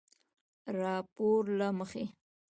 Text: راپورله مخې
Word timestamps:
راپورله 0.77 1.67
مخې 1.79 2.03